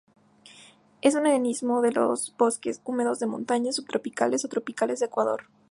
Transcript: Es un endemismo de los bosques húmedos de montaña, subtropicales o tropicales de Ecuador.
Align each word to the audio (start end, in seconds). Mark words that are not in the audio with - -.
Es 1.03 1.13
un 1.13 1.27
endemismo 1.27 1.83
de 1.83 1.91
los 1.91 2.35
bosques 2.35 2.81
húmedos 2.83 3.19
de 3.19 3.27
montaña, 3.27 3.71
subtropicales 3.71 4.43
o 4.43 4.47
tropicales 4.49 4.99
de 4.99 5.05
Ecuador. 5.05 5.43